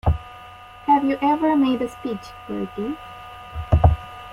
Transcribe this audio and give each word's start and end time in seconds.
Have 0.87 1.03
you 1.03 1.15
ever 1.21 1.55
made 1.55 1.79
a 1.83 1.87
speech, 1.87 2.25
Bertie? 2.47 2.97